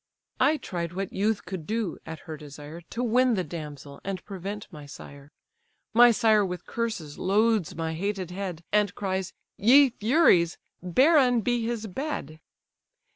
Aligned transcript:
I 0.39 0.57
tried 0.57 0.93
what 0.93 1.13
youth 1.13 1.45
could 1.45 1.67
do 1.67 1.99
(at 2.07 2.21
her 2.21 2.35
desire) 2.35 2.81
To 2.89 3.03
win 3.03 3.35
the 3.35 3.43
damsel, 3.43 4.01
and 4.03 4.25
prevent 4.25 4.65
my 4.71 4.87
sire. 4.87 5.31
My 5.93 6.09
sire 6.09 6.43
with 6.43 6.65
curses 6.65 7.19
loads 7.19 7.75
my 7.75 7.93
hated 7.93 8.31
head, 8.31 8.63
And 8.71 8.95
cries, 8.95 9.31
'Ye 9.57 9.91
furies! 9.91 10.57
barren 10.81 11.41
be 11.41 11.63
his 11.63 11.85
bed. 11.85 12.39